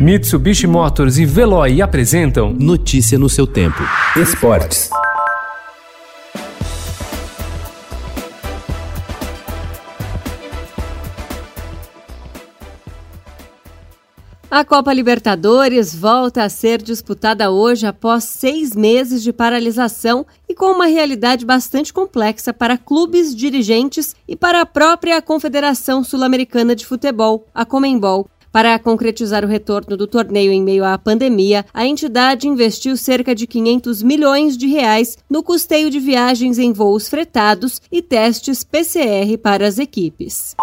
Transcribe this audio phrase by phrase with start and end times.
[0.00, 3.82] Mitsubishi Motors e Veloy apresentam Notícia no seu tempo.
[4.16, 4.88] Esportes.
[14.50, 20.72] A Copa Libertadores volta a ser disputada hoje após seis meses de paralisação e com
[20.72, 27.46] uma realidade bastante complexa para clubes, dirigentes e para a própria Confederação Sul-Americana de Futebol,
[27.54, 28.30] a Comembol.
[28.52, 33.46] Para concretizar o retorno do torneio em meio à pandemia, a entidade investiu cerca de
[33.46, 39.68] 500 milhões de reais no custeio de viagens em voos fretados e testes PCR para
[39.68, 40.56] as equipes.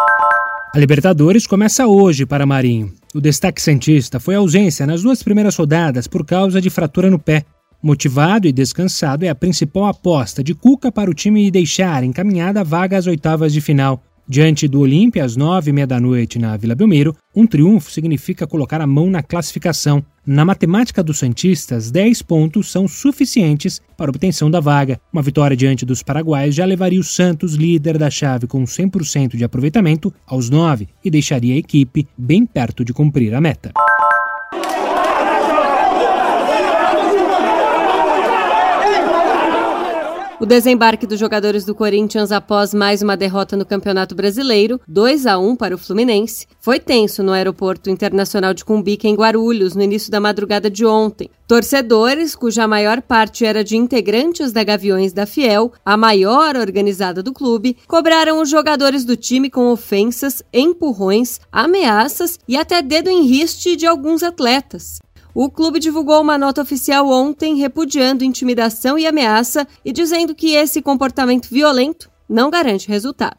[0.75, 2.91] A Libertadores começa hoje para Marinho.
[3.15, 7.17] O destaque cientista foi a ausência nas duas primeiras rodadas por causa de fratura no
[7.17, 7.45] pé.
[7.81, 12.63] Motivado e descansado é a principal aposta de Cuca para o time deixar encaminhada a
[12.63, 14.03] vaga às oitavas de final.
[14.29, 18.45] Diante do Olímpia, às nove e meia da noite na Vila Belmiro, um triunfo significa
[18.45, 20.03] colocar a mão na classificação.
[20.25, 24.99] Na matemática dos Santistas, 10 pontos são suficientes para obtenção da vaga.
[25.13, 29.45] Uma vitória diante dos paraguaios já levaria o Santos, líder da chave com 100% de
[29.45, 33.71] aproveitamento, aos 9 e deixaria a equipe bem perto de cumprir a meta.
[40.36, 45.37] O desembarque dos jogadores do Corinthians após mais uma derrota no Campeonato Brasileiro, 2 a
[45.37, 50.09] 1 para o Fluminense, foi tenso no Aeroporto Internacional de Cumbica, em Guarulhos, no início
[50.09, 51.29] da madrugada de ontem.
[51.45, 57.33] Torcedores, cuja maior parte era de integrantes da Gaviões da Fiel, a maior organizada do
[57.33, 63.75] clube, cobraram os jogadores do time com ofensas, empurrões, ameaças e até dedo em riste
[63.75, 64.99] de alguns atletas.
[65.39, 70.81] O clube divulgou uma nota oficial ontem repudiando intimidação e ameaça e dizendo que esse
[70.81, 73.37] comportamento violento não garante resultado.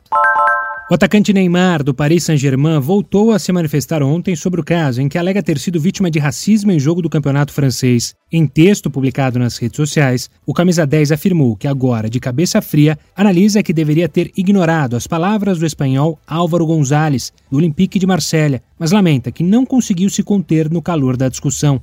[0.91, 5.09] O atacante Neymar, do Paris Saint-Germain, voltou a se manifestar ontem sobre o caso em
[5.09, 8.15] que alega ter sido vítima de racismo em jogo do campeonato francês.
[8.33, 12.99] Em texto publicado nas redes sociais, o camisa 10 afirmou que agora, de cabeça fria,
[13.15, 18.63] analisa que deveria ter ignorado as palavras do espanhol Álvaro Gonzalez, do Olympique de Marselha,
[18.79, 21.83] mas lamenta que não conseguiu se conter no calor da discussão.